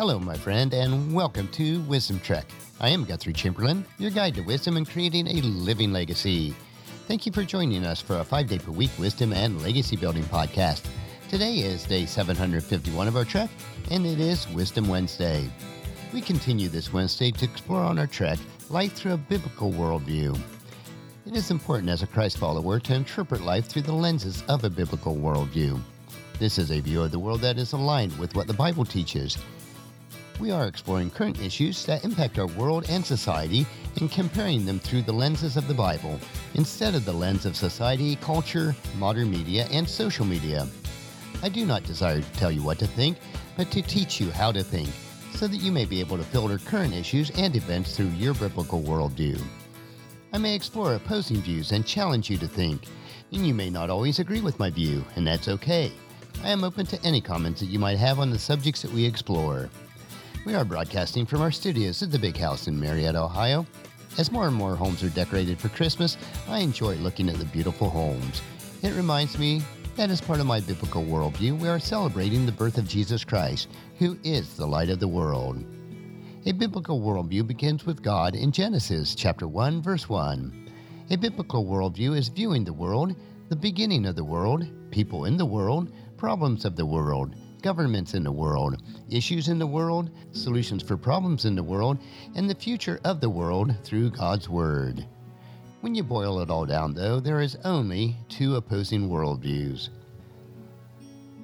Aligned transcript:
Hello, 0.00 0.18
my 0.18 0.34
friend, 0.34 0.72
and 0.72 1.12
welcome 1.12 1.46
to 1.48 1.82
Wisdom 1.82 2.20
Trek. 2.20 2.46
I 2.80 2.88
am 2.88 3.04
Guthrie 3.04 3.34
Chamberlain, 3.34 3.84
your 3.98 4.10
guide 4.10 4.34
to 4.36 4.40
wisdom 4.40 4.78
and 4.78 4.88
creating 4.88 5.26
a 5.26 5.42
living 5.42 5.92
legacy. 5.92 6.54
Thank 7.06 7.26
you 7.26 7.32
for 7.32 7.44
joining 7.44 7.84
us 7.84 8.00
for 8.00 8.16
a 8.16 8.24
five 8.24 8.48
day 8.48 8.58
per 8.58 8.72
week 8.72 8.88
wisdom 8.98 9.34
and 9.34 9.60
legacy 9.60 9.96
building 9.96 10.22
podcast. 10.22 10.86
Today 11.28 11.56
is 11.56 11.84
day 11.84 12.06
751 12.06 13.08
of 13.08 13.14
our 13.14 13.26
trek, 13.26 13.50
and 13.90 14.06
it 14.06 14.18
is 14.18 14.48
Wisdom 14.48 14.88
Wednesday. 14.88 15.46
We 16.14 16.22
continue 16.22 16.70
this 16.70 16.94
Wednesday 16.94 17.30
to 17.32 17.44
explore 17.44 17.82
on 17.82 17.98
our 17.98 18.06
trek 18.06 18.38
life 18.70 18.94
through 18.94 19.12
a 19.12 19.18
biblical 19.18 19.70
worldview. 19.70 20.34
It 21.26 21.36
is 21.36 21.50
important 21.50 21.90
as 21.90 22.02
a 22.02 22.06
Christ 22.06 22.38
follower 22.38 22.80
to 22.80 22.94
interpret 22.94 23.42
life 23.42 23.66
through 23.66 23.82
the 23.82 23.92
lenses 23.92 24.44
of 24.48 24.64
a 24.64 24.70
biblical 24.70 25.16
worldview. 25.16 25.78
This 26.38 26.56
is 26.56 26.70
a 26.70 26.80
view 26.80 27.02
of 27.02 27.10
the 27.10 27.18
world 27.18 27.42
that 27.42 27.58
is 27.58 27.74
aligned 27.74 28.18
with 28.18 28.34
what 28.34 28.46
the 28.46 28.54
Bible 28.54 28.86
teaches. 28.86 29.36
We 30.40 30.50
are 30.52 30.66
exploring 30.66 31.10
current 31.10 31.38
issues 31.42 31.84
that 31.84 32.02
impact 32.02 32.38
our 32.38 32.46
world 32.46 32.86
and 32.88 33.04
society 33.04 33.66
and 34.00 34.10
comparing 34.10 34.64
them 34.64 34.78
through 34.78 35.02
the 35.02 35.12
lenses 35.12 35.58
of 35.58 35.68
the 35.68 35.74
Bible 35.74 36.18
instead 36.54 36.94
of 36.94 37.04
the 37.04 37.12
lens 37.12 37.44
of 37.44 37.54
society, 37.54 38.16
culture, 38.16 38.74
modern 38.96 39.30
media, 39.30 39.68
and 39.70 39.86
social 39.86 40.24
media. 40.24 40.66
I 41.42 41.50
do 41.50 41.66
not 41.66 41.84
desire 41.84 42.22
to 42.22 42.32
tell 42.32 42.50
you 42.50 42.62
what 42.62 42.78
to 42.78 42.86
think, 42.86 43.18
but 43.54 43.70
to 43.72 43.82
teach 43.82 44.18
you 44.18 44.30
how 44.30 44.50
to 44.50 44.64
think 44.64 44.88
so 45.34 45.46
that 45.46 45.58
you 45.58 45.70
may 45.70 45.84
be 45.84 46.00
able 46.00 46.16
to 46.16 46.24
filter 46.24 46.56
current 46.56 46.94
issues 46.94 47.28
and 47.32 47.54
events 47.54 47.94
through 47.94 48.08
your 48.08 48.32
biblical 48.32 48.80
worldview. 48.82 49.38
I 50.32 50.38
may 50.38 50.54
explore 50.54 50.94
opposing 50.94 51.42
views 51.42 51.72
and 51.72 51.86
challenge 51.86 52.30
you 52.30 52.38
to 52.38 52.48
think, 52.48 52.86
and 53.30 53.46
you 53.46 53.52
may 53.52 53.68
not 53.68 53.90
always 53.90 54.20
agree 54.20 54.40
with 54.40 54.58
my 54.58 54.70
view, 54.70 55.04
and 55.16 55.26
that's 55.26 55.48
okay. 55.48 55.92
I 56.42 56.48
am 56.48 56.64
open 56.64 56.86
to 56.86 57.04
any 57.04 57.20
comments 57.20 57.60
that 57.60 57.66
you 57.66 57.78
might 57.78 57.98
have 57.98 58.18
on 58.18 58.30
the 58.30 58.38
subjects 58.38 58.80
that 58.80 58.92
we 58.92 59.04
explore. 59.04 59.68
We 60.46 60.54
are 60.54 60.64
broadcasting 60.64 61.26
from 61.26 61.42
our 61.42 61.50
studios 61.50 62.02
at 62.02 62.10
the 62.10 62.18
Big 62.18 62.34
House 62.34 62.66
in 62.66 62.80
Marietta, 62.80 63.20
Ohio. 63.20 63.66
As 64.16 64.32
more 64.32 64.46
and 64.46 64.56
more 64.56 64.74
homes 64.74 65.04
are 65.04 65.10
decorated 65.10 65.58
for 65.58 65.68
Christmas, 65.68 66.16
I 66.48 66.60
enjoy 66.60 66.94
looking 66.94 67.28
at 67.28 67.36
the 67.36 67.44
beautiful 67.44 67.90
homes. 67.90 68.40
It 68.82 68.94
reminds 68.94 69.38
me 69.38 69.60
that 69.96 70.08
as 70.08 70.22
part 70.22 70.40
of 70.40 70.46
my 70.46 70.60
biblical 70.60 71.04
worldview, 71.04 71.60
we 71.60 71.68
are 71.68 71.78
celebrating 71.78 72.46
the 72.46 72.52
birth 72.52 72.78
of 72.78 72.88
Jesus 72.88 73.22
Christ, 73.22 73.68
who 73.98 74.18
is 74.24 74.56
the 74.56 74.66
light 74.66 74.88
of 74.88 74.98
the 74.98 75.06
world. 75.06 75.62
A 76.46 76.52
biblical 76.52 77.02
worldview 77.02 77.46
begins 77.46 77.84
with 77.84 78.02
God 78.02 78.34
in 78.34 78.50
Genesis 78.50 79.14
chapter 79.14 79.46
1 79.46 79.82
verse 79.82 80.08
1. 80.08 80.70
A 81.10 81.16
biblical 81.18 81.66
worldview 81.66 82.16
is 82.16 82.28
viewing 82.28 82.64
the 82.64 82.72
world, 82.72 83.14
the 83.50 83.56
beginning 83.56 84.06
of 84.06 84.16
the 84.16 84.24
world, 84.24 84.66
people 84.90 85.26
in 85.26 85.36
the 85.36 85.44
world, 85.44 85.92
problems 86.16 86.64
of 86.64 86.76
the 86.76 86.86
world, 86.86 87.34
governments 87.60 88.14
in 88.14 88.22
the 88.22 88.32
world, 88.32 88.82
issues 89.10 89.48
in 89.48 89.58
the 89.58 89.66
world, 89.66 90.10
solutions 90.32 90.82
for 90.82 90.96
problems 90.96 91.44
in 91.44 91.54
the 91.54 91.62
world, 91.62 91.98
and 92.34 92.48
the 92.48 92.54
future 92.54 93.00
of 93.04 93.20
the 93.20 93.30
world 93.30 93.74
through 93.84 94.10
God's 94.10 94.48
Word. 94.48 95.06
When 95.80 95.94
you 95.94 96.02
boil 96.02 96.40
it 96.40 96.50
all 96.50 96.66
down, 96.66 96.94
though, 96.94 97.20
there 97.20 97.40
is 97.40 97.56
only 97.64 98.16
two 98.28 98.56
opposing 98.56 99.08
worldviews. 99.08 99.88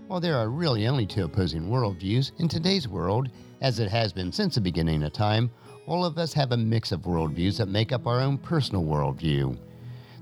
While 0.07 0.21
there 0.21 0.37
are 0.37 0.49
really 0.49 0.87
only 0.87 1.07
two 1.07 1.25
opposing 1.25 1.63
worldviews 1.63 2.33
in 2.39 2.49
today's 2.49 2.87
world, 2.87 3.29
as 3.61 3.81
it 3.81 3.91
has 3.91 4.13
been 4.13 4.31
since 4.31 4.55
the 4.55 4.61
beginning 4.61 5.03
of 5.03 5.13
time, 5.13 5.51
all 5.87 6.05
of 6.05 6.19
us 6.19 6.33
have 6.33 6.53
a 6.53 6.57
mix 6.57 6.93
of 6.93 7.03
worldviews 7.03 7.57
that 7.59 7.69
make 7.69 7.93
up 7.93 8.07
our 8.07 8.21
own 8.21 8.39
personal 8.39 8.85
worldview. 8.85 9.57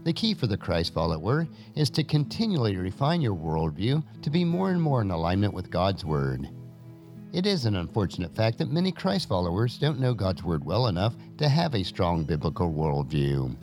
The 0.05 0.13
key 0.13 0.35
for 0.35 0.47
the 0.47 0.59
Christ 0.59 0.93
follower 0.93 1.49
is 1.75 1.89
to 1.91 2.05
continually 2.05 2.77
refine 2.77 3.23
your 3.23 3.35
worldview 3.35 4.05
to 4.21 4.31
be 4.31 4.45
more 4.45 4.71
and 4.71 4.81
more 4.81 5.01
in 5.01 5.11
alignment 5.11 5.55
with 5.55 5.71
God's 5.71 6.05
Word. 6.05 6.51
It 7.33 7.47
is 7.47 7.65
an 7.65 7.77
unfortunate 7.77 8.37
fact 8.37 8.59
that 8.59 8.71
many 8.71 8.93
Christ 8.93 9.29
followers 9.29 9.79
don't 9.79 9.99
know 9.99 10.13
God's 10.13 10.45
Word 10.45 10.63
well 10.63 10.89
enough 10.89 11.15
to 11.39 11.49
have 11.49 11.75
a 11.75 11.83
strong 11.83 12.25
biblical 12.25 12.71
worldview. 12.71 13.57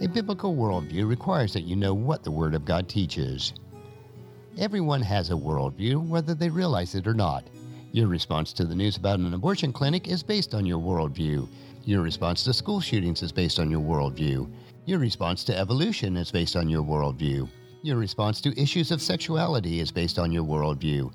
A 0.00 0.08
biblical 0.08 0.56
worldview 0.56 1.06
requires 1.06 1.52
that 1.52 1.64
you 1.64 1.76
know 1.76 1.92
what 1.92 2.24
the 2.24 2.30
Word 2.30 2.54
of 2.54 2.64
God 2.64 2.88
teaches. 2.88 3.52
Everyone 4.58 5.02
has 5.02 5.30
a 5.30 5.34
worldview, 5.34 6.08
whether 6.08 6.34
they 6.34 6.48
realize 6.48 6.94
it 6.94 7.06
or 7.06 7.12
not. 7.12 7.44
Your 7.92 8.06
response 8.06 8.54
to 8.54 8.64
the 8.64 8.74
news 8.74 8.96
about 8.96 9.18
an 9.18 9.34
abortion 9.34 9.74
clinic 9.74 10.08
is 10.08 10.22
based 10.22 10.54
on 10.54 10.64
your 10.64 10.80
worldview. 10.80 11.46
Your 11.84 12.00
response 12.00 12.44
to 12.44 12.54
school 12.54 12.80
shootings 12.80 13.22
is 13.22 13.30
based 13.30 13.60
on 13.60 13.70
your 13.70 13.80
worldview. 13.80 14.50
Your 14.90 14.98
response 14.98 15.44
to 15.44 15.56
evolution 15.56 16.16
is 16.16 16.32
based 16.32 16.56
on 16.56 16.68
your 16.68 16.82
worldview. 16.82 17.48
Your 17.82 17.96
response 17.96 18.40
to 18.40 18.60
issues 18.60 18.90
of 18.90 19.00
sexuality 19.00 19.78
is 19.78 19.92
based 19.92 20.18
on 20.18 20.32
your 20.32 20.42
worldview. 20.42 21.12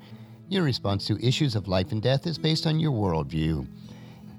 Your 0.48 0.64
response 0.64 1.06
to 1.08 1.20
issues 1.22 1.56
of 1.56 1.68
life 1.68 1.92
and 1.92 2.02
death 2.02 2.26
is 2.26 2.38
based 2.38 2.68
on 2.68 2.80
your 2.80 2.94
worldview. 2.94 3.68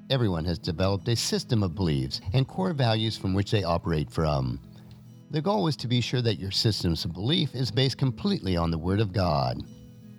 Everyone 0.08 0.47
has 0.47 0.58
developed 0.58 1.06
a 1.08 1.16
system 1.16 1.62
of 1.62 1.74
beliefs 1.74 2.22
and 2.32 2.48
core 2.48 2.72
values 2.72 3.19
from 3.19 3.34
which 3.34 3.50
they 3.50 3.62
operate 3.62 4.10
from. 4.10 4.58
The 5.30 5.42
goal 5.42 5.66
is 5.66 5.76
to 5.76 5.86
be 5.86 6.00
sure 6.00 6.22
that 6.22 6.41
your 6.41 6.50
systems 6.50 7.04
of 7.04 7.12
belief 7.12 7.54
is 7.54 7.70
based 7.70 7.98
completely 7.98 8.56
on 8.56 8.70
the 8.70 8.78
Word 8.78 9.00
of 9.00 9.12
God. 9.12 9.62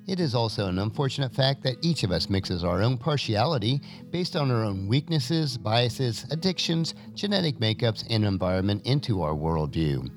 It 0.07 0.22
is 0.22 0.34
also 0.34 0.68
an 0.68 0.79
unfortunate 0.79 1.34
fact 1.34 1.63
that 1.63 1.75
each 1.81 2.03
of 2.03 2.13
us 2.13 2.29
mixes 2.29 2.63
our 2.63 2.81
own 2.81 2.97
partiality 2.97 3.81
based 4.09 4.38
on 4.38 4.50
our 4.50 4.63
own 4.63 4.88
weaknesses, 4.88 5.57
biases, 5.57 6.25
addictions, 6.31 6.95
genetic 7.13 7.59
makeups, 7.59 8.06
and 8.09 8.23
environment 8.23 8.85
into 8.85 9.22
our 9.22 9.34
worldview. 9.34 10.09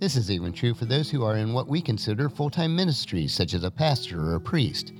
This 0.00 0.16
is 0.16 0.30
even 0.30 0.52
true 0.52 0.74
for 0.74 0.84
those 0.84 1.08
who 1.08 1.24
are 1.24 1.36
in 1.36 1.54
what 1.54 1.66
we 1.66 1.80
consider 1.80 2.28
full 2.28 2.50
time 2.50 2.76
ministries, 2.76 3.32
such 3.32 3.54
as 3.54 3.64
a 3.64 3.70
pastor 3.70 4.20
or 4.20 4.34
a 4.34 4.40
priest. 4.40 4.92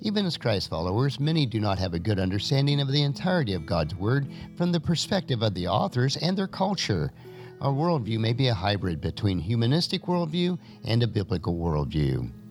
Even 0.00 0.26
as 0.26 0.36
Christ 0.36 0.68
followers, 0.68 1.20
many 1.20 1.46
do 1.46 1.60
not 1.60 1.78
have 1.78 1.94
a 1.94 2.00
good 2.00 2.18
understanding 2.18 2.80
of 2.80 2.90
the 2.90 3.02
entirety 3.02 3.52
of 3.52 3.64
God's 3.64 3.94
Word 3.94 4.26
from 4.56 4.72
the 4.72 4.80
perspective 4.80 5.40
of 5.40 5.54
the 5.54 5.68
authors 5.68 6.16
and 6.16 6.36
their 6.36 6.48
culture. 6.48 7.12
Our 7.60 7.72
worldview 7.72 8.18
may 8.18 8.32
be 8.32 8.48
a 8.48 8.54
hybrid 8.54 9.00
between 9.00 9.38
humanistic 9.38 10.02
worldview 10.06 10.58
and 10.82 11.04
a 11.04 11.06
biblical 11.06 11.54
worldview. 11.54 12.41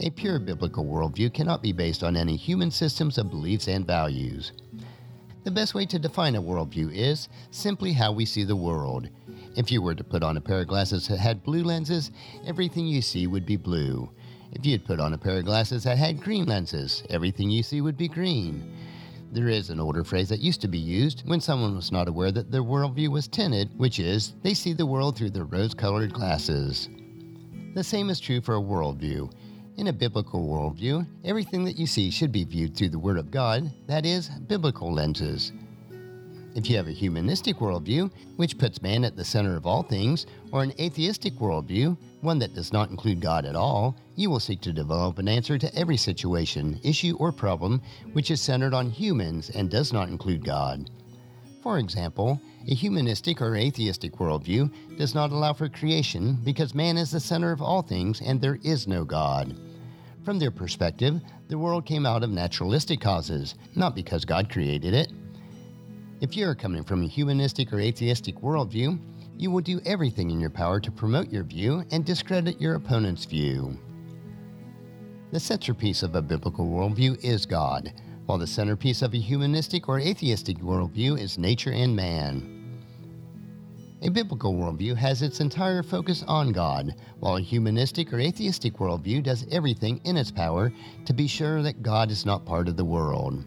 A 0.00 0.10
pure 0.10 0.38
biblical 0.38 0.84
worldview 0.84 1.32
cannot 1.32 1.62
be 1.62 1.72
based 1.72 2.04
on 2.04 2.18
any 2.18 2.36
human 2.36 2.70
systems 2.70 3.16
of 3.16 3.30
beliefs 3.30 3.66
and 3.66 3.86
values. 3.86 4.52
The 5.44 5.50
best 5.50 5.74
way 5.74 5.86
to 5.86 5.98
define 5.98 6.34
a 6.34 6.42
worldview 6.42 6.94
is 6.94 7.30
simply 7.50 7.92
how 7.92 8.12
we 8.12 8.26
see 8.26 8.44
the 8.44 8.56
world. 8.56 9.08
If 9.56 9.72
you 9.72 9.80
were 9.80 9.94
to 9.94 10.04
put 10.04 10.22
on 10.22 10.36
a 10.36 10.40
pair 10.40 10.60
of 10.60 10.68
glasses 10.68 11.08
that 11.08 11.18
had 11.18 11.42
blue 11.42 11.62
lenses, 11.62 12.10
everything 12.46 12.86
you 12.86 13.00
see 13.00 13.26
would 13.26 13.46
be 13.46 13.56
blue. 13.56 14.10
If 14.52 14.66
you'd 14.66 14.84
put 14.84 15.00
on 15.00 15.14
a 15.14 15.18
pair 15.18 15.38
of 15.38 15.46
glasses 15.46 15.84
that 15.84 15.96
had 15.96 16.20
green 16.20 16.44
lenses, 16.44 17.02
everything 17.08 17.48
you 17.48 17.62
see 17.62 17.80
would 17.80 17.96
be 17.96 18.08
green. 18.08 18.76
There 19.32 19.48
is 19.48 19.70
an 19.70 19.80
older 19.80 20.04
phrase 20.04 20.28
that 20.28 20.40
used 20.40 20.60
to 20.60 20.68
be 20.68 20.78
used 20.78 21.26
when 21.26 21.40
someone 21.40 21.74
was 21.74 21.90
not 21.90 22.06
aware 22.06 22.32
that 22.32 22.50
their 22.50 22.62
worldview 22.62 23.08
was 23.08 23.28
tinted, 23.28 23.70
which 23.78 23.98
is, 23.98 24.34
they 24.42 24.52
see 24.52 24.74
the 24.74 24.84
world 24.84 25.16
through 25.16 25.30
their 25.30 25.44
rose 25.44 25.72
colored 25.72 26.12
glasses. 26.12 26.90
The 27.74 27.84
same 27.84 28.10
is 28.10 28.20
true 28.20 28.40
for 28.40 28.56
a 28.56 28.60
worldview. 28.60 29.30
In 29.78 29.88
a 29.88 29.92
biblical 29.92 30.48
worldview, 30.48 31.06
everything 31.22 31.62
that 31.64 31.78
you 31.78 31.86
see 31.86 32.10
should 32.10 32.32
be 32.32 32.44
viewed 32.44 32.74
through 32.74 32.88
the 32.88 32.98
Word 32.98 33.18
of 33.18 33.30
God, 33.30 33.70
that 33.86 34.06
is, 34.06 34.30
biblical 34.30 34.90
lenses. 34.90 35.52
If 36.54 36.70
you 36.70 36.78
have 36.78 36.88
a 36.88 36.92
humanistic 36.92 37.58
worldview, 37.58 38.10
which 38.36 38.56
puts 38.56 38.80
man 38.80 39.04
at 39.04 39.16
the 39.16 39.24
center 39.24 39.54
of 39.54 39.66
all 39.66 39.82
things, 39.82 40.24
or 40.50 40.62
an 40.62 40.72
atheistic 40.80 41.34
worldview, 41.34 41.94
one 42.22 42.38
that 42.38 42.54
does 42.54 42.72
not 42.72 42.88
include 42.88 43.20
God 43.20 43.44
at 43.44 43.54
all, 43.54 43.94
you 44.14 44.30
will 44.30 44.40
seek 44.40 44.62
to 44.62 44.72
develop 44.72 45.18
an 45.18 45.28
answer 45.28 45.58
to 45.58 45.74
every 45.74 45.98
situation, 45.98 46.80
issue, 46.82 47.14
or 47.18 47.30
problem 47.30 47.82
which 48.14 48.30
is 48.30 48.40
centered 48.40 48.72
on 48.72 48.88
humans 48.88 49.50
and 49.50 49.70
does 49.70 49.92
not 49.92 50.08
include 50.08 50.42
God. 50.42 50.88
For 51.62 51.78
example, 51.78 52.40
a 52.66 52.74
humanistic 52.74 53.42
or 53.42 53.56
atheistic 53.56 54.12
worldview 54.12 54.96
does 54.96 55.14
not 55.14 55.32
allow 55.32 55.52
for 55.52 55.68
creation 55.68 56.38
because 56.44 56.74
man 56.74 56.96
is 56.96 57.10
the 57.10 57.20
center 57.20 57.52
of 57.52 57.60
all 57.60 57.82
things 57.82 58.22
and 58.22 58.40
there 58.40 58.58
is 58.62 58.88
no 58.88 59.04
God. 59.04 59.54
From 60.26 60.40
their 60.40 60.50
perspective, 60.50 61.20
the 61.46 61.56
world 61.56 61.86
came 61.86 62.04
out 62.04 62.24
of 62.24 62.30
naturalistic 62.30 63.00
causes, 63.00 63.54
not 63.76 63.94
because 63.94 64.24
God 64.24 64.50
created 64.50 64.92
it. 64.92 65.12
If 66.20 66.36
you 66.36 66.48
are 66.48 66.54
coming 66.56 66.82
from 66.82 67.04
a 67.04 67.06
humanistic 67.06 67.72
or 67.72 67.78
atheistic 67.78 68.40
worldview, 68.40 68.98
you 69.38 69.52
will 69.52 69.60
do 69.60 69.80
everything 69.86 70.32
in 70.32 70.40
your 70.40 70.50
power 70.50 70.80
to 70.80 70.90
promote 70.90 71.30
your 71.30 71.44
view 71.44 71.84
and 71.92 72.04
discredit 72.04 72.60
your 72.60 72.74
opponent's 72.74 73.24
view. 73.24 73.78
The 75.30 75.38
centerpiece 75.38 76.02
of 76.02 76.16
a 76.16 76.22
biblical 76.22 76.66
worldview 76.66 77.22
is 77.24 77.46
God, 77.46 77.92
while 78.24 78.38
the 78.38 78.48
centerpiece 78.48 79.02
of 79.02 79.14
a 79.14 79.18
humanistic 79.18 79.88
or 79.88 80.00
atheistic 80.00 80.58
worldview 80.58 81.20
is 81.20 81.38
nature 81.38 81.72
and 81.72 81.94
man. 81.94 82.55
A 84.02 84.10
biblical 84.10 84.54
worldview 84.54 84.94
has 84.96 85.22
its 85.22 85.40
entire 85.40 85.82
focus 85.82 86.22
on 86.28 86.52
God, 86.52 86.94
while 87.18 87.36
a 87.36 87.40
humanistic 87.40 88.12
or 88.12 88.20
atheistic 88.20 88.74
worldview 88.74 89.22
does 89.22 89.46
everything 89.50 90.02
in 90.04 90.18
its 90.18 90.30
power 90.30 90.70
to 91.06 91.14
be 91.14 91.26
sure 91.26 91.62
that 91.62 91.82
God 91.82 92.10
is 92.10 92.26
not 92.26 92.44
part 92.44 92.68
of 92.68 92.76
the 92.76 92.84
world. 92.84 93.44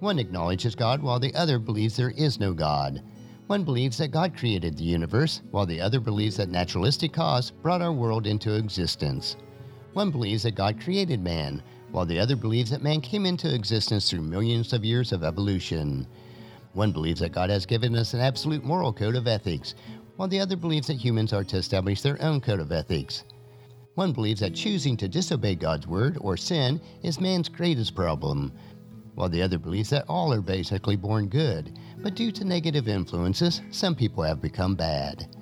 One 0.00 0.18
acknowledges 0.18 0.74
God 0.74 1.02
while 1.02 1.20
the 1.20 1.34
other 1.34 1.58
believes 1.58 1.96
there 1.96 2.10
is 2.12 2.40
no 2.40 2.54
God. 2.54 3.02
One 3.46 3.62
believes 3.62 3.98
that 3.98 4.10
God 4.10 4.36
created 4.36 4.76
the 4.76 4.84
universe, 4.84 5.42
while 5.50 5.66
the 5.66 5.82
other 5.82 6.00
believes 6.00 6.36
that 6.38 6.48
naturalistic 6.48 7.12
cause 7.12 7.50
brought 7.50 7.82
our 7.82 7.92
world 7.92 8.26
into 8.26 8.54
existence. 8.54 9.36
One 9.92 10.10
believes 10.10 10.44
that 10.44 10.54
God 10.54 10.80
created 10.80 11.20
man, 11.20 11.62
while 11.90 12.06
the 12.06 12.18
other 12.18 12.36
believes 12.36 12.70
that 12.70 12.82
man 12.82 13.02
came 13.02 13.26
into 13.26 13.54
existence 13.54 14.08
through 14.08 14.22
millions 14.22 14.72
of 14.72 14.84
years 14.84 15.12
of 15.12 15.24
evolution. 15.24 16.06
One 16.72 16.92
believes 16.92 17.20
that 17.20 17.32
God 17.32 17.50
has 17.50 17.66
given 17.66 17.96
us 17.96 18.14
an 18.14 18.20
absolute 18.20 18.64
moral 18.64 18.92
code 18.92 19.16
of 19.16 19.26
ethics, 19.26 19.74
while 20.16 20.28
the 20.28 20.40
other 20.40 20.56
believes 20.56 20.86
that 20.88 20.94
humans 20.96 21.32
are 21.32 21.44
to 21.44 21.56
establish 21.56 22.02
their 22.02 22.20
own 22.22 22.40
code 22.40 22.60
of 22.60 22.72
ethics. 22.72 23.24
One 23.94 24.12
believes 24.12 24.40
that 24.40 24.54
choosing 24.54 24.96
to 24.98 25.08
disobey 25.08 25.54
God's 25.56 25.86
word 25.86 26.18
or 26.20 26.36
sin 26.36 26.80
is 27.02 27.20
man's 27.20 27.48
greatest 27.48 27.94
problem, 27.94 28.52
while 29.14 29.28
the 29.28 29.42
other 29.42 29.58
believes 29.58 29.90
that 29.90 30.04
all 30.08 30.32
are 30.32 30.40
basically 30.40 30.94
born 30.94 31.26
good, 31.28 31.76
but 31.98 32.14
due 32.14 32.30
to 32.30 32.44
negative 32.44 32.86
influences, 32.86 33.60
some 33.72 33.96
people 33.96 34.22
have 34.22 34.40
become 34.40 34.76
bad. 34.76 35.34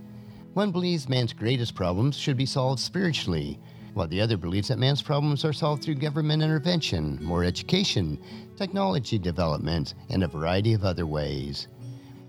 One 0.55 0.73
believes 0.73 1.08
man's 1.08 1.34
greatest 1.34 1.75
problems 1.75 2.17
should 2.17 2.38
be 2.38 2.46
solved 2.46 2.81
spiritually, 2.81 3.61
while 3.96 4.06
the 4.06 4.20
other 4.20 4.37
believes 4.37 4.69
that 4.69 4.78
man's 4.78 5.00
problems 5.00 5.43
are 5.43 5.54
solved 5.54 5.82
through 5.82 5.94
government 5.94 6.43
intervention, 6.43 7.19
more 7.25 7.43
education, 7.43 8.19
technology 8.54 9.19
development, 9.19 9.94
and 10.10 10.22
a 10.22 10.28
variety 10.28 10.75
of 10.75 10.84
other 10.84 11.06
ways. 11.06 11.69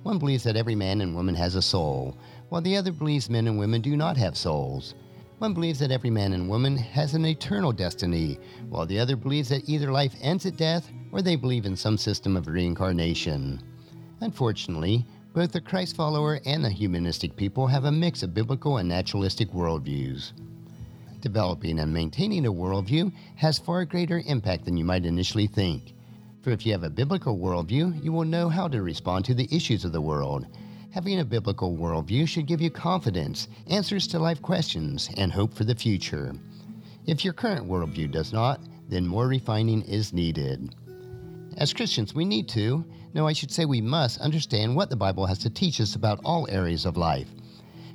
One 0.04 0.18
believes 0.18 0.46
that 0.46 0.56
every 0.56 0.75
man 0.75 1.02
and 1.02 1.14
woman 1.14 1.36
has 1.36 1.56
a 1.56 1.62
soul, 1.62 2.18
while 2.48 2.62
the 2.62 2.78
other 2.78 2.94
believes 2.94 3.30
men 3.30 3.48
and 3.48 3.60
women 3.60 3.81
do 3.81 3.98
not 3.98 4.16
have 4.16 4.38
souls. 4.38 4.96
One 5.40 5.54
believes 5.54 5.80
that 5.80 5.92
every 5.92 6.10
man 6.10 6.31
and 6.31 6.48
woman 6.48 6.78
has 6.78 7.14
an 7.14 7.25
eternal 7.25 7.74
destiny, 7.74 8.40
while 8.70 8.86
the 8.86 8.98
other 8.98 9.18
believes 9.18 9.50
that 9.50 9.68
either 9.68 9.92
life 9.92 10.16
ends 10.22 10.46
at 10.46 10.56
death 10.56 10.90
or 11.12 11.22
they 11.22 11.36
believe 11.36 11.66
in 11.66 11.75
some 11.75 11.98
system 11.98 12.38
of 12.38 12.48
reincarnation. 12.48 13.62
Unfortunately, 14.22 15.06
both 15.34 15.52
the 15.52 15.60
Christ 15.60 15.98
follower 15.98 16.40
and 16.46 16.63
the 16.63 16.70
humanistic 16.70 17.36
people 17.36 17.68
have 17.68 17.84
a 17.84 17.92
mix 17.92 18.24
of 18.24 18.34
biblical 18.34 18.78
and 18.78 18.88
naturalistic 18.88 19.50
worldviews. 19.52 20.31
Developing 21.22 21.80
and 21.80 21.92
maintaining 21.92 22.46
a 22.46 22.52
worldview 22.52 23.12
has 23.36 23.58
far 23.58 23.86
greater 23.86 24.22
impact 24.25 24.66
than 24.66 24.78
you 24.78 24.86
might 24.86 25.06
initially 25.06 25.48
think. 25.48 25.94
For 26.42 26.52
if 26.52 26.66
you 26.66 26.72
have 26.72 26.84
a 26.84 26.90
biblical 26.90 27.38
worldview, 27.38 28.04
you 28.04 28.12
will 28.12 28.24
know 28.24 28.50
how 28.50 28.68
to 28.68 28.81
respond 28.81 29.25
to 29.25 29.34
the 29.34 29.50
issues 29.52 29.84
of 29.84 29.92
the 29.92 30.02
world. 30.02 30.46
Having 30.92 31.19
a 31.19 31.25
biblical 31.25 31.75
worldview 31.75 32.28
should 32.28 32.46
give 32.46 32.62
you 32.62 32.69
confidence, 32.69 33.48
answers 33.68 34.08
to 34.08 34.19
life 34.19 34.42
questions, 34.42 35.10
and 35.18 35.31
hope 35.31 35.54
for 35.54 35.64
the 35.64 35.75
future. 35.75 36.34
If 37.06 37.25
your 37.25 37.34
current 37.34 37.68
worldview 37.68 38.12
does 38.12 38.31
not, 38.31 38.62
then 38.88 39.06
more 39.06 39.28
refining 39.28 39.81
is 39.81 40.13
needed. 40.13 40.75
As 41.58 41.74
Christians, 41.74 42.13
we 42.13 42.25
need 42.25 42.48
to, 42.50 42.86
no, 43.13 43.28
I 43.28 43.34
should 43.34 43.52
say 43.52 43.66
we 43.66 43.81
must, 43.81 44.22
understand 44.22 44.75
what 44.75 44.90
the 44.90 44.96
Bible 44.96 45.25
has 45.25 45.40
to 45.40 45.50
teach 45.50 45.81
us 45.81 45.96
about 45.96 46.22
all 46.24 46.48
areas 46.50 46.86
of 46.86 46.98
life. 46.98 47.28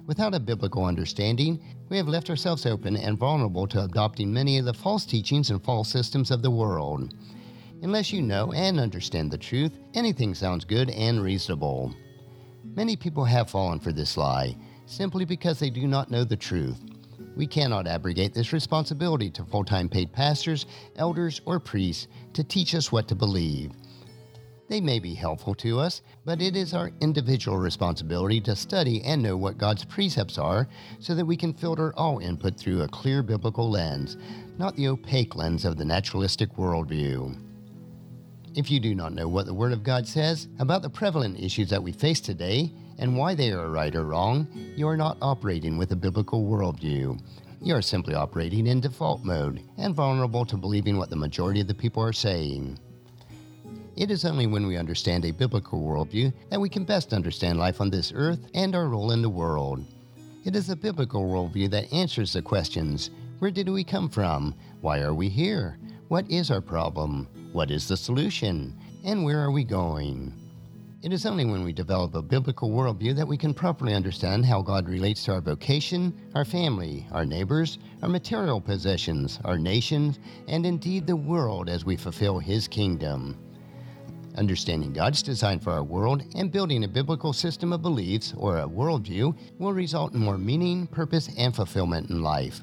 Without 0.06 0.34
a 0.34 0.40
biblical 0.40 0.84
understanding, 0.84 1.62
we 1.88 1.96
have 1.96 2.08
left 2.08 2.28
ourselves 2.28 2.66
open 2.66 2.96
and 2.96 3.16
vulnerable 3.16 3.66
to 3.68 3.84
adopting 3.84 4.32
many 4.32 4.58
of 4.58 4.64
the 4.64 4.74
false 4.74 5.04
teachings 5.06 5.50
and 5.50 5.62
false 5.62 5.88
systems 5.88 6.30
of 6.30 6.42
the 6.42 6.50
world. 6.50 7.14
Unless 7.82 8.12
you 8.12 8.20
know 8.20 8.52
and 8.52 8.80
understand 8.80 9.30
the 9.30 9.38
truth, 9.38 9.78
anything 9.94 10.34
sounds 10.34 10.64
good 10.64 10.90
and 10.90 11.22
reasonable. 11.22 11.94
Many 12.64 12.96
people 12.96 13.24
have 13.24 13.50
fallen 13.50 13.78
for 13.78 13.92
this 13.92 14.16
lie 14.16 14.56
simply 14.86 15.24
because 15.24 15.58
they 15.58 15.70
do 15.70 15.86
not 15.86 16.10
know 16.10 16.24
the 16.24 16.36
truth. 16.36 16.80
We 17.36 17.46
cannot 17.46 17.86
abrogate 17.86 18.34
this 18.34 18.52
responsibility 18.52 19.30
to 19.30 19.44
full 19.44 19.64
time 19.64 19.88
paid 19.88 20.12
pastors, 20.12 20.66
elders, 20.96 21.40
or 21.46 21.60
priests 21.60 22.08
to 22.34 22.44
teach 22.44 22.74
us 22.74 22.90
what 22.90 23.08
to 23.08 23.14
believe. 23.14 23.72
They 24.68 24.80
may 24.80 24.98
be 24.98 25.14
helpful 25.14 25.54
to 25.56 25.80
us, 25.80 26.02
but 26.24 26.40
it 26.40 26.56
is 26.56 26.72
our 26.72 26.90
individual 27.00 27.58
responsibility 27.58 28.40
to 28.42 28.56
study 28.56 29.02
and 29.02 29.22
know 29.22 29.36
what 29.36 29.58
God's 29.58 29.84
precepts 29.84 30.38
are 30.38 30.68
so 30.98 31.14
that 31.14 31.26
we 31.26 31.36
can 31.36 31.52
filter 31.52 31.92
all 31.96 32.20
input 32.20 32.56
through 32.56 32.82
a 32.82 32.88
clear 32.88 33.22
biblical 33.22 33.70
lens, 33.70 34.16
not 34.58 34.76
the 34.76 34.88
opaque 34.88 35.36
lens 35.36 35.64
of 35.64 35.76
the 35.76 35.84
naturalistic 35.84 36.54
worldview. 36.56 37.36
If 38.54 38.70
you 38.70 38.80
do 38.80 38.94
not 38.94 39.14
know 39.14 39.28
what 39.28 39.46
the 39.46 39.54
Word 39.54 39.72
of 39.72 39.82
God 39.82 40.06
says 40.06 40.48
about 40.58 40.82
the 40.82 40.90
prevalent 40.90 41.40
issues 41.40 41.70
that 41.70 41.82
we 41.82 41.92
face 41.92 42.20
today, 42.20 42.72
and 42.98 43.16
why 43.16 43.34
they 43.34 43.50
are 43.50 43.68
right 43.68 43.94
or 43.94 44.04
wrong, 44.04 44.46
you 44.76 44.86
are 44.86 44.96
not 44.96 45.16
operating 45.20 45.76
with 45.76 45.92
a 45.92 45.96
biblical 45.96 46.44
worldview. 46.44 47.18
You 47.60 47.74
are 47.74 47.82
simply 47.82 48.14
operating 48.14 48.66
in 48.66 48.80
default 48.80 49.24
mode 49.24 49.62
and 49.78 49.94
vulnerable 49.94 50.44
to 50.46 50.56
believing 50.56 50.98
what 50.98 51.10
the 51.10 51.16
majority 51.16 51.60
of 51.60 51.66
the 51.66 51.74
people 51.74 52.02
are 52.02 52.12
saying. 52.12 52.78
It 53.94 54.10
is 54.10 54.24
only 54.24 54.46
when 54.46 54.66
we 54.66 54.78
understand 54.78 55.26
a 55.26 55.32
biblical 55.32 55.82
worldview 55.82 56.32
that 56.48 56.60
we 56.60 56.70
can 56.70 56.84
best 56.84 57.12
understand 57.12 57.58
life 57.58 57.78
on 57.78 57.90
this 57.90 58.10
earth 58.14 58.40
and 58.54 58.74
our 58.74 58.88
role 58.88 59.12
in 59.12 59.20
the 59.20 59.28
world. 59.28 59.84
It 60.44 60.56
is 60.56 60.70
a 60.70 60.76
biblical 60.76 61.22
worldview 61.24 61.70
that 61.70 61.92
answers 61.92 62.32
the 62.32 62.40
questions 62.40 63.10
Where 63.38 63.50
did 63.50 63.68
we 63.68 63.84
come 63.84 64.08
from? 64.08 64.54
Why 64.80 65.00
are 65.00 65.12
we 65.12 65.28
here? 65.28 65.78
What 66.08 66.30
is 66.30 66.50
our 66.50 66.62
problem? 66.62 67.28
What 67.52 67.70
is 67.70 67.86
the 67.86 67.96
solution? 67.98 68.78
And 69.04 69.24
where 69.24 69.40
are 69.40 69.50
we 69.50 69.62
going? 69.62 70.32
It 71.02 71.12
is 71.12 71.26
only 71.26 71.44
when 71.44 71.62
we 71.62 71.72
develop 71.74 72.14
a 72.14 72.22
biblical 72.22 72.70
worldview 72.70 73.14
that 73.16 73.28
we 73.28 73.36
can 73.36 73.52
properly 73.52 73.92
understand 73.92 74.46
how 74.46 74.62
God 74.62 74.88
relates 74.88 75.24
to 75.24 75.32
our 75.32 75.40
vocation, 75.42 76.14
our 76.34 76.46
family, 76.46 77.06
our 77.12 77.26
neighbors, 77.26 77.78
our 78.02 78.08
material 78.08 78.60
possessions, 78.60 79.38
our 79.44 79.58
nations, 79.58 80.18
and 80.48 80.64
indeed 80.64 81.06
the 81.06 81.16
world 81.16 81.68
as 81.68 81.84
we 81.84 81.96
fulfill 81.96 82.38
His 82.38 82.66
kingdom. 82.68 83.36
Understanding 84.36 84.92
God's 84.94 85.22
design 85.22 85.60
for 85.60 85.72
our 85.72 85.82
world 85.82 86.22
and 86.34 86.50
building 86.50 86.84
a 86.84 86.88
biblical 86.88 87.32
system 87.32 87.72
of 87.72 87.82
beliefs 87.82 88.32
or 88.36 88.58
a 88.58 88.66
worldview 88.66 89.36
will 89.58 89.74
result 89.74 90.14
in 90.14 90.20
more 90.20 90.38
meaning, 90.38 90.86
purpose, 90.86 91.28
and 91.36 91.54
fulfillment 91.54 92.08
in 92.08 92.22
life. 92.22 92.62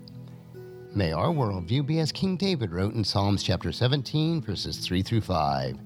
May 0.95 1.12
our 1.12 1.27
worldview 1.27 1.86
be 1.86 2.00
as 2.00 2.12
King 2.12 2.36
David 2.36 2.71
wrote 2.71 2.95
in 2.95 3.04
Psalms 3.04 3.44
chapter 3.44 3.71
17, 3.71 4.42
verses 4.42 4.77
3 4.77 5.04
through 5.04 5.21
5. 5.21 5.77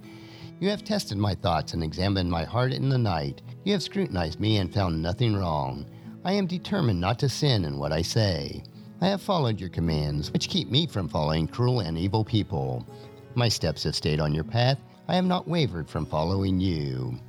You 0.61 0.69
have 0.69 0.85
tested 0.85 1.17
my 1.17 1.35
thoughts 1.35 1.73
and 1.73 1.83
examined 1.83 2.31
my 2.31 2.45
heart 2.45 2.71
in 2.71 2.87
the 2.87 2.97
night. 2.97 3.41
You 3.65 3.73
have 3.73 3.83
scrutinized 3.83 4.39
me 4.39 4.57
and 4.57 4.73
found 4.73 5.01
nothing 5.01 5.35
wrong. 5.35 5.85
I 6.23 6.31
am 6.31 6.47
determined 6.47 7.01
not 7.01 7.19
to 7.19 7.27
sin 7.27 7.65
in 7.65 7.77
what 7.77 7.91
I 7.91 8.01
say. 8.01 8.63
I 9.01 9.07
have 9.07 9.21
followed 9.21 9.59
your 9.59 9.69
commands, 9.69 10.31
which 10.31 10.47
keep 10.47 10.71
me 10.71 10.87
from 10.87 11.09
following 11.09 11.45
cruel 11.45 11.81
and 11.81 11.97
evil 11.97 12.23
people. 12.23 12.87
My 13.35 13.49
steps 13.49 13.83
have 13.83 13.95
stayed 13.95 14.21
on 14.21 14.33
your 14.33 14.45
path. 14.45 14.79
I 15.07 15.15
have 15.15 15.25
not 15.25 15.47
wavered 15.47 15.89
from 15.89 16.05
following 16.05 16.59
you. 16.59 17.19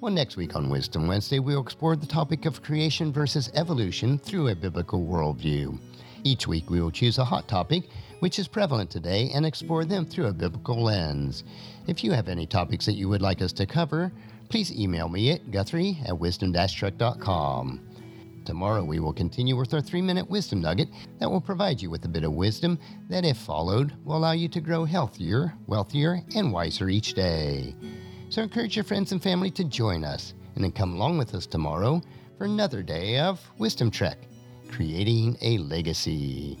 Well, 0.00 0.12
next 0.12 0.36
week 0.36 0.54
on 0.54 0.68
Wisdom 0.68 1.06
Wednesday, 1.06 1.38
we'll 1.38 1.62
explore 1.62 1.96
the 1.96 2.06
topic 2.06 2.44
of 2.44 2.62
creation 2.62 3.12
versus 3.12 3.50
evolution 3.54 4.18
through 4.18 4.48
a 4.48 4.54
biblical 4.54 5.06
worldview. 5.06 5.78
Each 6.24 6.46
week, 6.46 6.68
we 6.68 6.80
will 6.80 6.90
choose 6.90 7.18
a 7.18 7.24
hot 7.24 7.48
topic 7.48 7.84
which 8.20 8.38
is 8.38 8.46
prevalent 8.46 8.90
today 8.90 9.30
and 9.34 9.44
explore 9.44 9.84
them 9.84 10.04
through 10.04 10.26
a 10.26 10.32
biblical 10.32 10.80
lens. 10.82 11.42
If 11.86 12.04
you 12.04 12.12
have 12.12 12.28
any 12.28 12.46
topics 12.46 12.86
that 12.86 12.94
you 12.94 13.08
would 13.08 13.22
like 13.22 13.42
us 13.42 13.52
to 13.54 13.66
cover, 13.66 14.12
please 14.48 14.72
email 14.72 15.08
me 15.08 15.32
at 15.32 15.50
guthrie 15.50 15.98
at 16.06 16.18
wisdom-trek.com. 16.18 17.80
Tomorrow 18.44 18.84
we 18.84 19.00
will 19.00 19.12
continue 19.12 19.56
with 19.56 19.72
our 19.74 19.80
three 19.80 20.02
minute 20.02 20.28
wisdom 20.28 20.60
nugget 20.60 20.88
that 21.18 21.30
will 21.30 21.40
provide 21.40 21.80
you 21.80 21.90
with 21.90 22.04
a 22.04 22.08
bit 22.08 22.24
of 22.24 22.32
wisdom 22.32 22.78
that, 23.08 23.24
if 23.24 23.36
followed, 23.36 23.92
will 24.04 24.16
allow 24.16 24.32
you 24.32 24.48
to 24.48 24.60
grow 24.60 24.84
healthier, 24.84 25.54
wealthier, 25.66 26.20
and 26.34 26.52
wiser 26.52 26.88
each 26.88 27.14
day. 27.14 27.74
So 28.28 28.42
encourage 28.42 28.76
your 28.76 28.84
friends 28.84 29.12
and 29.12 29.22
family 29.22 29.50
to 29.52 29.64
join 29.64 30.04
us 30.04 30.34
and 30.54 30.64
then 30.64 30.72
come 30.72 30.94
along 30.94 31.18
with 31.18 31.34
us 31.34 31.46
tomorrow 31.46 32.02
for 32.38 32.44
another 32.44 32.82
day 32.82 33.18
of 33.18 33.40
Wisdom 33.58 33.90
Trek, 33.90 34.18
creating 34.70 35.36
a 35.42 35.58
legacy. 35.58 36.58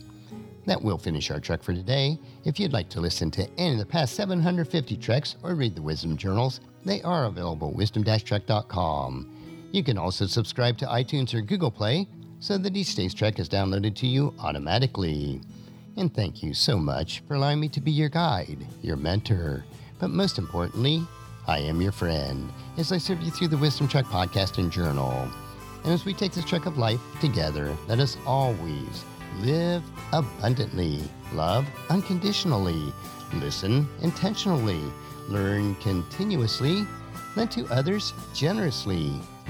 That 0.66 0.80
will 0.80 0.98
finish 0.98 1.30
our 1.30 1.40
trek 1.40 1.62
for 1.62 1.72
today. 1.72 2.18
If 2.44 2.60
you'd 2.60 2.72
like 2.72 2.88
to 2.90 3.00
listen 3.00 3.30
to 3.32 3.48
any 3.58 3.72
of 3.72 3.78
the 3.78 3.86
past 3.86 4.14
750 4.14 4.96
treks 4.96 5.36
or 5.42 5.54
read 5.54 5.74
the 5.74 5.82
Wisdom 5.82 6.16
Journals, 6.16 6.60
they 6.84 7.02
are 7.02 7.24
available 7.24 7.68
at 7.68 7.74
wisdom-trek.com. 7.74 9.31
You 9.72 9.82
can 9.82 9.96
also 9.96 10.26
subscribe 10.26 10.76
to 10.78 10.86
iTunes 10.86 11.32
or 11.32 11.40
Google 11.40 11.70
Play 11.70 12.06
so 12.40 12.58
that 12.58 12.76
each 12.76 12.94
day's 12.94 13.14
trek 13.14 13.38
is 13.38 13.48
downloaded 13.48 13.94
to 13.96 14.06
you 14.06 14.34
automatically. 14.38 15.40
And 15.96 16.14
thank 16.14 16.42
you 16.42 16.52
so 16.52 16.76
much 16.76 17.22
for 17.26 17.36
allowing 17.36 17.58
me 17.58 17.68
to 17.70 17.80
be 17.80 17.90
your 17.90 18.10
guide, 18.10 18.66
your 18.82 18.96
mentor, 18.96 19.64
but 19.98 20.10
most 20.10 20.36
importantly, 20.36 21.06
I 21.46 21.58
am 21.60 21.80
your 21.80 21.90
friend 21.90 22.52
as 22.76 22.92
I 22.92 22.98
serve 22.98 23.22
you 23.22 23.30
through 23.30 23.48
the 23.48 23.56
Wisdom 23.56 23.88
Trek 23.88 24.04
podcast 24.04 24.58
and 24.58 24.70
journal. 24.70 25.26
And 25.84 25.92
as 25.92 26.04
we 26.04 26.12
take 26.12 26.32
this 26.32 26.44
trek 26.44 26.66
of 26.66 26.76
life 26.76 27.00
together, 27.22 27.74
let 27.88 27.98
us 27.98 28.18
always 28.26 29.04
live 29.40 29.82
abundantly, 30.12 31.00
love 31.32 31.66
unconditionally, 31.88 32.92
listen 33.36 33.88
intentionally, 34.02 34.82
learn 35.28 35.74
continuously, 35.76 36.86
lend 37.36 37.50
to 37.52 37.66
others 37.68 38.12
generously, 38.34 39.18